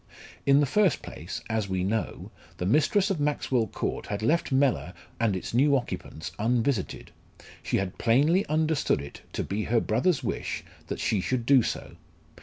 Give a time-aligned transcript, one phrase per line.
[0.47, 4.95] In the first place, as we know, the mistress of Maxwell Court had left Mellor
[5.19, 7.11] and its new occupants unvisited;
[7.61, 11.97] she had plainly understood it to be her brother's wish that she should do so.